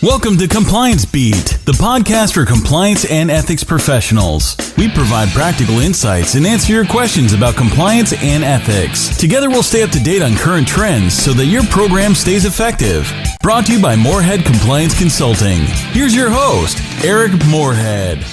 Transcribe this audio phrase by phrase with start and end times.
[0.00, 4.56] Welcome to Compliance Beat, the podcast for compliance and ethics professionals.
[4.76, 9.16] We provide practical insights and answer your questions about compliance and ethics.
[9.18, 13.12] Together, we'll stay up to date on current trends so that your program stays effective.
[13.42, 15.62] Brought to you by Morehead Compliance Consulting.
[15.90, 18.24] Here's your host, Eric Morehead.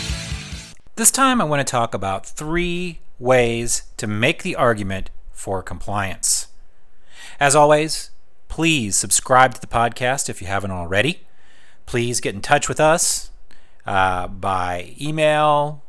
[0.98, 6.46] This time, I want to talk about three ways to make the argument for compliance.
[7.40, 8.12] As always,
[8.50, 11.26] please subscribe to the podcast if you haven't already
[11.86, 13.32] please get in touch with us
[13.86, 15.84] uh, by email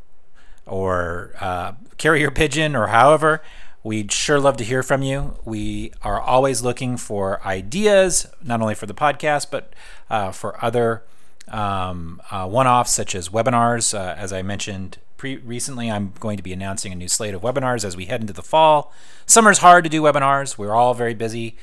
[0.66, 3.43] or uh, carrier pigeon or however.
[3.83, 5.37] We'd sure love to hear from you.
[5.45, 9.73] We are always looking for ideas, not only for the podcast, but
[10.11, 11.05] uh, for other
[11.48, 13.97] um, uh, one offs such as webinars.
[13.97, 17.42] Uh, as I mentioned pre- recently, I'm going to be announcing a new slate of
[17.42, 18.92] webinars as we head into the fall.
[19.25, 21.56] Summer's hard to do webinars, we're all very busy,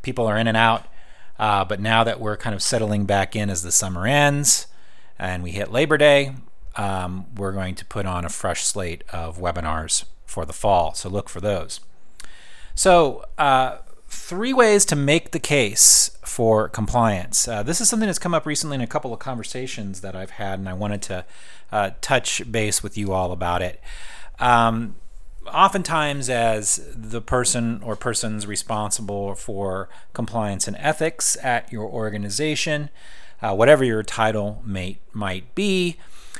[0.00, 0.86] people are in and out.
[1.38, 4.66] Uh, but now that we're kind of settling back in as the summer ends
[5.18, 6.32] and we hit Labor Day,
[6.76, 10.94] um, we're going to put on a fresh slate of webinars for the fall.
[10.94, 11.80] So look for those.
[12.74, 13.78] So, uh,
[14.08, 17.48] three ways to make the case for compliance.
[17.48, 20.30] Uh, this is something that's come up recently in a couple of conversations that I've
[20.30, 21.24] had, and I wanted to
[21.72, 23.80] uh, touch base with you all about it.
[24.38, 24.96] Um,
[25.52, 32.90] oftentimes as the person or persons responsible for compliance and ethics at your organization,
[33.42, 35.96] uh, whatever your title may, might be.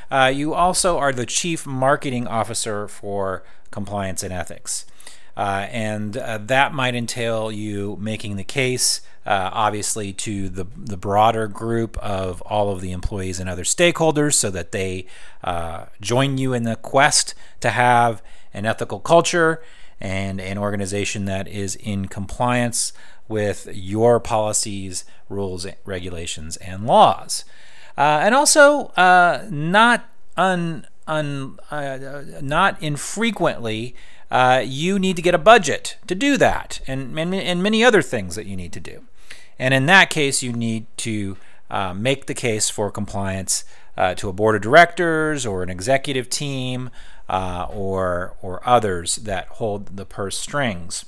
[0.09, 4.85] Uh, you also are the chief marketing officer for compliance and ethics.
[5.37, 10.97] Uh, and uh, that might entail you making the case, uh, obviously, to the, the
[10.97, 15.05] broader group of all of the employees and other stakeholders so that they
[15.43, 19.61] uh, join you in the quest to have an ethical culture
[20.01, 22.91] and an organization that is in compliance
[23.27, 27.45] with your policies, rules, regulations, and laws.
[27.95, 31.59] Uh, and also, uh, not un, un,
[32.41, 33.95] not infrequently,
[34.29, 38.01] uh, you need to get a budget to do that, and, and, and many other
[38.01, 39.03] things that you need to do.
[39.59, 41.37] And in that case, you need to
[41.69, 43.65] uh, make the case for compliance
[43.97, 46.89] uh, to a board of directors or an executive team
[47.29, 51.05] uh, or or others that hold the purse strings.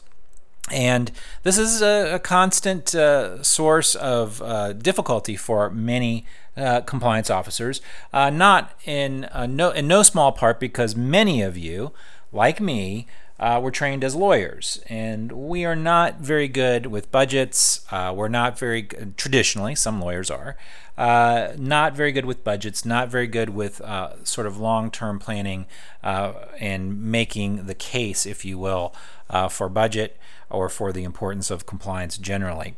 [0.72, 1.12] And
[1.44, 6.26] this is a, a constant uh, source of uh, difficulty for many
[6.58, 7.82] uh, compliance officers,
[8.14, 11.94] uh, not in no in no small part because many of you,
[12.32, 13.08] like me,
[13.40, 17.86] uh, we're trained as lawyers, and we are not very good with budgets.
[17.90, 18.84] Uh, we're not very
[19.16, 19.76] traditionally.
[19.76, 20.58] Some lawyers are
[20.98, 22.84] uh, not very good with budgets.
[22.84, 25.68] Not very good with uh, sort of long-term planning
[26.04, 28.94] uh, and making the case, if you will,
[29.30, 30.18] uh, for budget
[30.50, 32.76] or for the importance of compliance generally.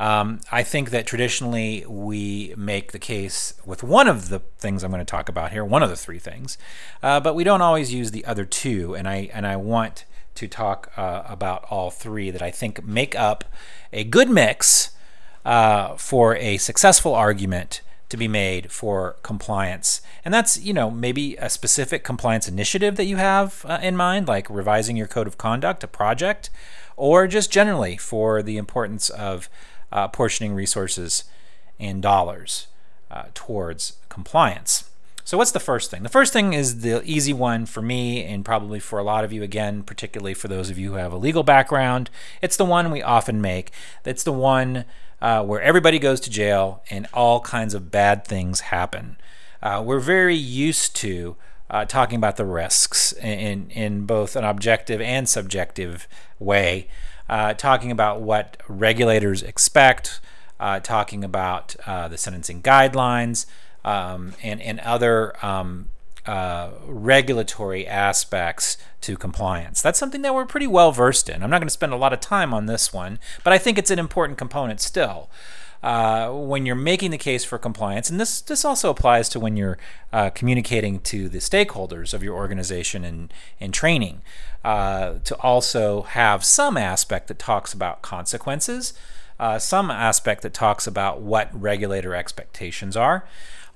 [0.00, 4.90] Um, I think that traditionally we make the case with one of the things I'm
[4.90, 6.56] going to talk about here, one of the three things,
[7.02, 8.96] uh, but we don't always use the other two.
[8.96, 10.06] And I and I want
[10.36, 13.44] to talk uh, about all three that I think make up
[13.92, 14.92] a good mix
[15.44, 20.00] uh, for a successful argument to be made for compliance.
[20.24, 24.28] And that's, you know, maybe a specific compliance initiative that you have uh, in mind,
[24.28, 26.50] like revising your code of conduct, a project,
[26.96, 29.48] or just generally for the importance of
[29.92, 31.24] uh, portioning resources
[31.78, 32.66] and dollars
[33.10, 34.90] uh, towards compliance.
[35.24, 36.02] So, what's the first thing?
[36.02, 39.32] The first thing is the easy one for me, and probably for a lot of
[39.32, 42.10] you, again, particularly for those of you who have a legal background.
[42.42, 43.70] It's the one we often make.
[44.04, 44.86] It's the one
[45.22, 49.18] uh, where everybody goes to jail and all kinds of bad things happen.
[49.62, 51.36] Uh, we're very used to
[51.70, 56.06] uh, talking about the risks in, in both an objective and subjective
[56.38, 56.88] way
[57.30, 60.20] uh, talking about what regulators expect,
[60.58, 63.46] uh, talking about uh, the sentencing guidelines,
[63.84, 65.88] um, and, and other um,
[66.26, 69.80] uh, regulatory aspects to compliance.
[69.80, 71.44] That's something that we're pretty well versed in.
[71.44, 73.78] I'm not going to spend a lot of time on this one, but I think
[73.78, 75.30] it's an important component still.
[75.82, 79.56] Uh, when you're making the case for compliance, and this this also applies to when
[79.56, 79.78] you're
[80.12, 84.20] uh, communicating to the stakeholders of your organization and and training,
[84.62, 88.92] uh, to also have some aspect that talks about consequences,
[89.38, 93.24] uh, some aspect that talks about what regulator expectations are.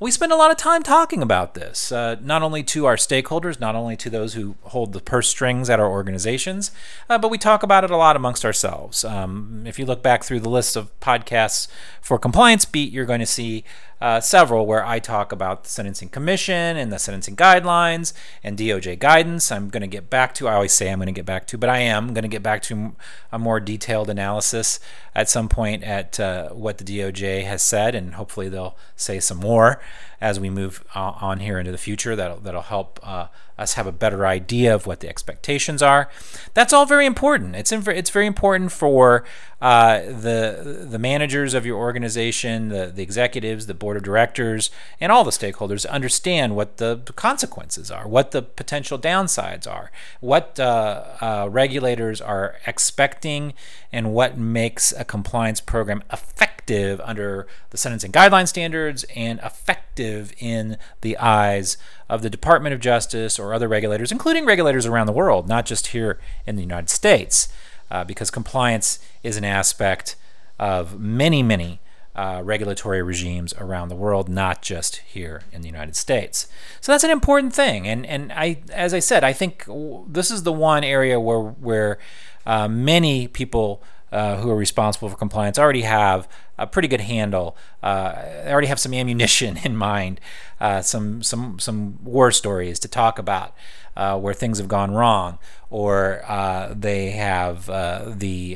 [0.01, 3.61] We spend a lot of time talking about this, uh, not only to our stakeholders,
[3.61, 6.73] not only to those who hold the purse strings at our organizations,
[7.09, 9.05] uh, but we talk about it a lot amongst ourselves.
[9.05, 11.69] Um, if you look back through the list of podcasts
[12.01, 13.65] for Compliance Beat, you're going to see
[14.05, 18.13] uh, several where I talk about the Sentencing Commission and the sentencing guidelines
[18.43, 19.51] and DOJ guidance.
[19.51, 21.57] I'm going to get back to, I always say I'm going to get back to,
[21.57, 22.95] but I am going to get back to
[23.33, 24.79] a more detailed analysis
[25.15, 29.39] at some point at uh, what the DOJ has said, and hopefully they'll say some
[29.39, 29.81] more
[30.25, 32.17] as we move on here into the future.
[32.17, 33.27] That'll, that'll help uh,
[33.59, 36.09] us have a better idea of what the expectations are.
[36.55, 37.55] That's all very important.
[37.57, 39.25] It's in, it's very important for
[39.61, 45.13] uh, the the managers of your organization, the the executives, the board of directors, and
[45.13, 50.59] all the stakeholders to understand what the consequences are, what the potential downsides are, what
[50.59, 53.53] uh, uh, regulators are expecting,
[53.93, 60.77] and what makes a compliance program effective under the sentencing guideline standards and effective in
[61.01, 61.77] the eyes
[62.09, 65.89] of the Department of Justice or other regulators, including regulators around the world, not just
[65.89, 67.49] here in the United States,
[67.91, 70.17] uh, because compliance is an aspect
[70.59, 71.81] of many, many
[72.17, 76.47] uh, regulatory regimes around the world, not just here in the United States.
[76.81, 77.89] So that's an important thing.
[77.89, 79.65] And and I, as I said, I think
[80.09, 81.99] this is the one area where where
[82.47, 83.83] uh, many people
[84.15, 87.57] uh, who are responsible for compliance already have a pretty good handle.
[87.83, 88.13] Uh,
[88.45, 90.21] they already have some ammunition in mind,
[90.61, 93.55] uh, some some some war stories to talk about
[93.97, 95.39] uh, where things have gone wrong,
[95.69, 98.55] or uh, they have uh, the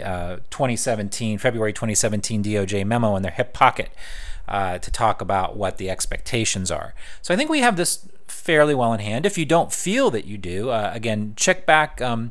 [0.50, 3.90] 2017 February 2017 DOJ memo in their hip pocket
[4.48, 6.94] to talk about what the expectations are.
[7.20, 9.26] So I think we have this fairly well in hand.
[9.26, 12.00] If you don't feel that you do, again, check back.
[12.00, 12.30] Um,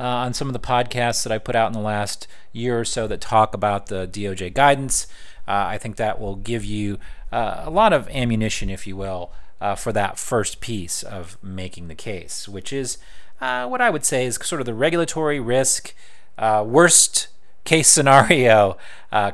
[0.00, 2.86] uh, on some of the podcasts that I put out in the last year or
[2.86, 5.06] so that talk about the DOJ guidance.
[5.46, 6.98] Uh, I think that will give you
[7.30, 9.30] uh, a lot of ammunition, if you will,
[9.60, 12.96] uh, for that first piece of making the case, which is
[13.42, 15.94] uh, what I would say is sort of the regulatory risk,
[16.38, 17.28] uh, worst
[17.64, 18.78] case scenario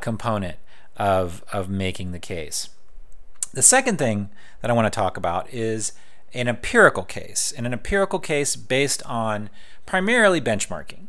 [0.01, 0.57] component
[0.97, 2.71] of, of making the case.
[3.53, 4.31] The second thing
[4.63, 5.93] that I want to talk about is
[6.35, 9.49] an empirical case, and an empirical case based on
[9.87, 11.07] primarily benchmarking.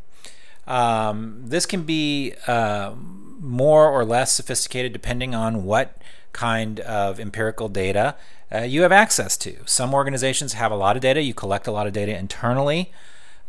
[0.67, 2.93] Um, this can be uh,
[3.39, 6.01] more or less sophisticated depending on what
[6.33, 8.15] kind of empirical data
[8.53, 9.57] uh, you have access to.
[9.65, 12.91] Some organizations have a lot of data, you collect a lot of data internally,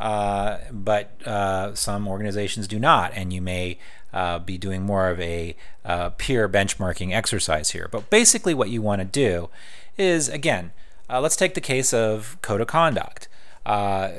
[0.00, 3.78] uh, but uh, some organizations do not, and you may
[4.12, 5.54] uh, be doing more of a
[5.84, 7.88] uh, peer benchmarking exercise here.
[7.90, 9.50] But basically, what you want to do
[9.96, 10.72] is again,
[11.10, 13.27] let's take the case of code of conduct
[13.68, 14.10] uh,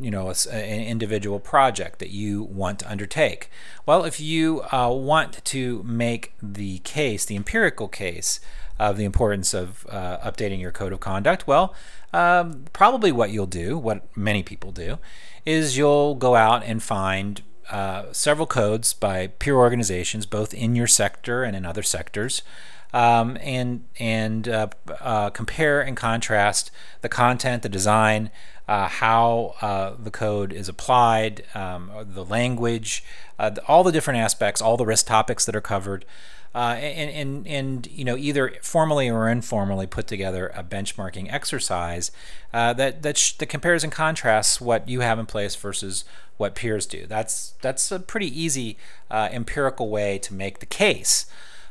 [0.00, 3.50] you know, an individual project that you want to undertake.
[3.84, 8.40] Well, if you uh, want to make the case, the empirical case
[8.78, 11.74] of the importance of uh, updating your code of conduct, well,
[12.14, 14.98] um, probably what you'll do, what many people do,
[15.44, 20.86] is you'll go out and find uh, several codes by peer organizations, both in your
[20.86, 22.40] sector and in other sectors.
[22.92, 24.68] Um, and and uh,
[25.00, 26.70] uh, compare and contrast
[27.02, 28.30] the content, the design,
[28.68, 33.04] uh, how uh, the code is applied, um, the language,
[33.38, 36.04] uh, all the different aspects, all the risk topics that are covered,
[36.54, 42.10] uh, and, and, and you know either formally or informally put together a benchmarking exercise
[42.52, 46.04] that that, sh- that compares and contrasts what you have in place versus
[46.36, 47.06] what peers do.
[47.06, 48.78] That's that's a pretty easy
[49.10, 51.26] empirical way to make the case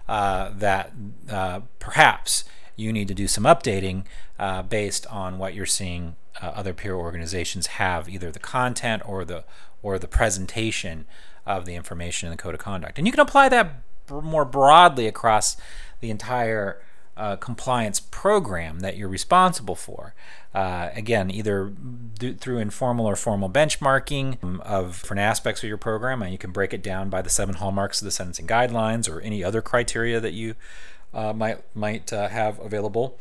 [0.07, 0.91] Uh, that
[1.31, 2.43] uh, perhaps
[2.75, 4.03] you need to do some updating
[4.37, 9.25] uh, based on what you're seeing uh, other peer organizations have either the content or
[9.25, 9.43] the
[9.81, 11.05] or the presentation
[11.45, 12.97] of the information in the code of conduct.
[12.97, 15.57] And you can apply that b- more broadly across
[16.01, 16.81] the entire
[17.17, 20.13] uh, compliance program that you're responsible for.
[20.53, 21.73] Uh, again, either
[22.17, 26.51] do, through informal or formal benchmarking of different aspects of your program, and you can
[26.51, 30.19] break it down by the seven hallmarks of the sentencing guidelines or any other criteria
[30.19, 30.55] that you
[31.13, 33.17] uh, might might uh, have available.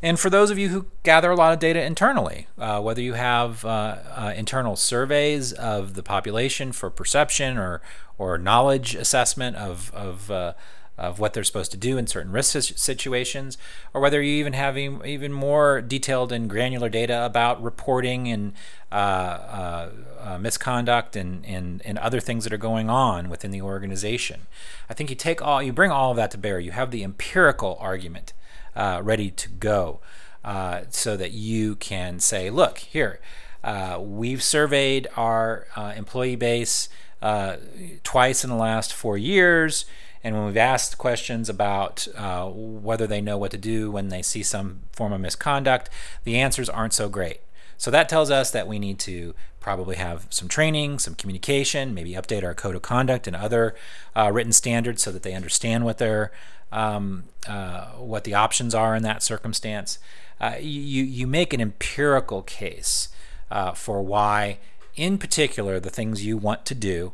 [0.00, 3.14] And for those of you who gather a lot of data internally, uh, whether you
[3.14, 7.82] have uh, uh, internal surveys of the population for perception or,
[8.16, 10.52] or knowledge assessment of, of, uh,
[10.98, 13.56] of what they're supposed to do in certain risk situations,
[13.94, 18.52] or whether you even have even more detailed and granular data about reporting and
[18.90, 19.90] uh,
[20.20, 24.46] uh, misconduct and, and, and other things that are going on within the organization.
[24.90, 26.58] I think you take all, you bring all of that to bear.
[26.58, 28.32] You have the empirical argument
[28.74, 30.00] uh, ready to go
[30.44, 33.20] uh, so that you can say, look, here,
[33.62, 36.88] uh, we've surveyed our uh, employee base
[37.20, 37.56] uh,
[38.04, 39.84] twice in the last four years,
[40.22, 44.22] And when we've asked questions about uh, whether they know what to do when they
[44.22, 45.90] see some form of misconduct,
[46.24, 47.40] the answers aren't so great.
[47.76, 52.12] So that tells us that we need to probably have some training, some communication, maybe
[52.12, 53.76] update our code of conduct and other
[54.16, 56.32] uh, written standards so that they understand what their
[56.72, 59.98] um, uh, what the options are in that circumstance.
[60.40, 63.08] Uh, you you make an empirical case
[63.50, 64.58] uh, for why,
[64.96, 67.12] in particular, the things you want to do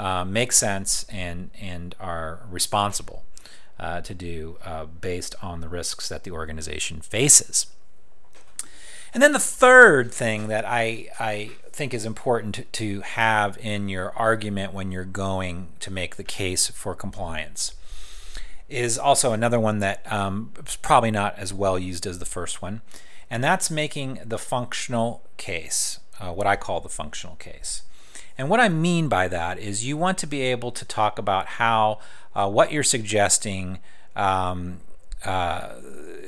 [0.00, 3.24] uh, make sense and and are responsible
[3.78, 4.56] uh, to do
[5.00, 7.66] based on the risks that the organization faces.
[9.12, 14.12] And then the third thing that I, I think is important to have in your
[14.16, 17.74] argument when you're going to make the case for compliance
[18.68, 22.62] is also another one that um, is probably not as well used as the first
[22.62, 22.82] one,
[23.28, 27.82] and that's making the functional case, uh, what I call the functional case.
[28.40, 31.46] And what I mean by that is you want to be able to talk about
[31.46, 31.98] how
[32.34, 33.80] uh, what you're suggesting
[34.16, 34.80] um,
[35.26, 35.74] uh,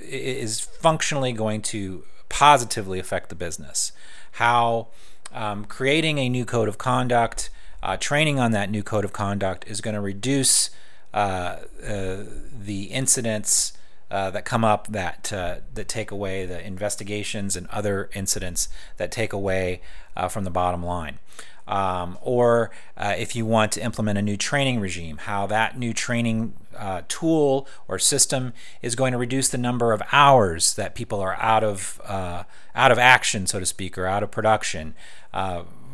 [0.02, 3.92] is functionally going to positively affect the business.
[4.32, 4.88] How
[5.32, 7.48] um, creating a new code of conduct,
[7.82, 10.68] uh, training on that new code of conduct is going to reduce
[11.14, 12.24] uh, uh,
[12.62, 13.72] the incidents
[14.10, 19.10] uh, that come up that uh, that take away the investigations and other incidents that
[19.10, 19.80] take away
[20.14, 21.18] uh, from the bottom line.
[21.66, 25.92] Um, or uh, if you want to implement a new training regime, how that new
[25.92, 31.20] training uh, tool or system is going to reduce the number of hours that people
[31.20, 34.94] are out of uh, out of action, so to speak, or out of production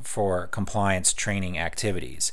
[0.03, 2.33] for compliance training activities,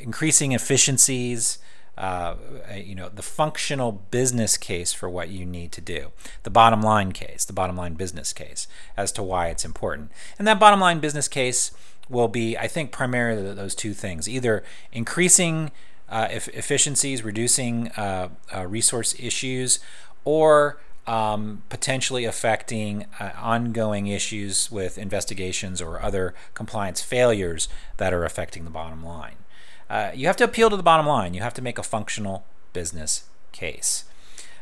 [0.00, 1.58] increasing efficiencies
[1.96, 2.34] uh,
[2.76, 6.12] you know, the functional business case for what you need to do,
[6.42, 10.12] the bottom line case, the bottom line business case as to why it's important.
[10.38, 11.70] And that bottom line business case
[12.08, 14.62] will be, I think, primarily those two things either
[14.92, 15.70] increasing
[16.08, 19.80] uh, efficiencies, reducing uh, uh, resource issues,
[20.24, 28.24] or um, potentially affecting uh, ongoing issues with investigations or other compliance failures that are
[28.24, 29.36] affecting the bottom line.
[29.88, 31.34] Uh, you have to appeal to the bottom line.
[31.34, 34.04] You have to make a functional business case.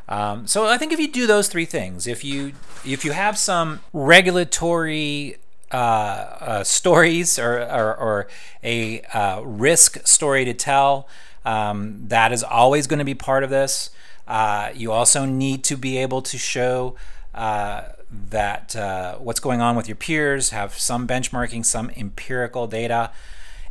[0.09, 2.52] Um, so I think if you do those three things, if you
[2.85, 5.38] if you have some regulatory
[5.75, 8.28] uh, uh, stories or, or, or
[8.62, 11.09] a uh, risk story to tell,
[11.45, 13.90] um, that is always going to be part of this.
[14.28, 16.95] Uh, you also need to be able to show
[17.35, 17.83] uh,
[18.31, 18.75] that
[19.19, 23.11] what's going on with your peers, have some benchmarking, some empirical data.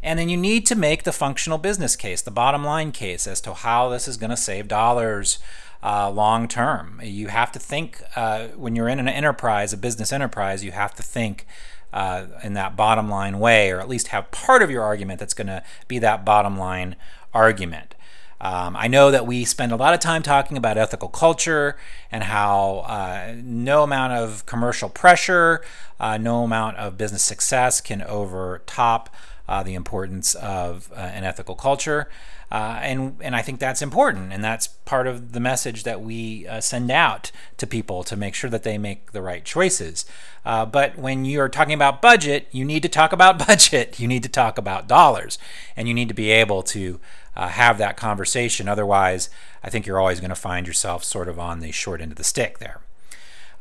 [0.04, 3.40] And then you need to make the functional business case, the bottom line case as
[3.42, 5.40] to how this is going to save dollars
[5.82, 7.00] uh, long term.
[7.02, 10.94] You have to think uh, when you're in an enterprise, a business enterprise, you have
[10.96, 11.48] to think
[11.94, 15.34] uh, in that bottom line way, or at least have part of your argument that's
[15.34, 16.98] going to be that bottom line
[17.34, 17.96] argument.
[18.42, 21.78] Um, I know that we spend a lot of time talking about ethical culture
[22.12, 25.64] and how uh, no amount of commercial pressure,
[26.00, 29.10] uh, no amount of business success can overtop
[29.48, 32.10] uh, the importance of uh, an ethical culture.
[32.52, 36.48] Uh, and and I think that's important, and that's part of the message that we
[36.48, 40.06] uh, send out to people to make sure that they make the right choices.
[40.44, 44.00] But when you're talking about budget, you need to talk about budget.
[44.00, 45.40] You need to talk about dollars,
[45.76, 47.00] and you need to be able to
[47.36, 48.68] uh, have that conversation.
[48.68, 49.30] Otherwise,
[49.64, 52.18] I think you're always going to find yourself sort of on the short end of
[52.18, 52.82] the stick there.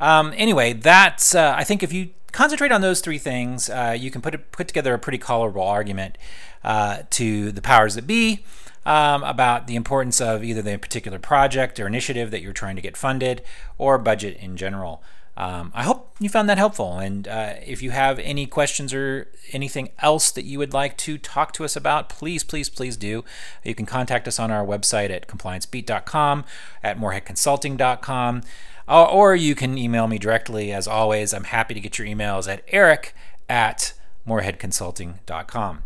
[0.01, 4.21] Um, anyway, that's I think if you concentrate on those three things, uh, you can
[4.21, 6.19] put a, put together a pretty colorable argument
[6.65, 8.45] uh, to the powers that be
[8.85, 12.83] um, about the importance of either the particular project or initiative that you're trying to
[12.83, 13.43] get funded
[13.79, 15.03] or budget in general.
[15.37, 16.99] Um, I hope you found that helpful.
[16.99, 21.19] And uh, if you have any questions or anything else that you would like to
[21.19, 23.25] talk to us about, please, please, please do.
[23.65, 26.45] You can contact us on our website at compliancebeat.com,
[26.83, 28.43] at moreheadconsulting.com.
[28.89, 30.73] Uh, or you can email me directly.
[30.73, 33.15] As always, I'm happy to get your emails at eric
[33.49, 33.95] at
[34.27, 35.83] moreheadconsulting.com.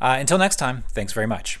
[0.00, 1.60] Uh, until next time, thanks very much.